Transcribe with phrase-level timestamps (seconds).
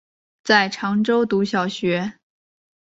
[0.43, 2.15] 在常州读小学。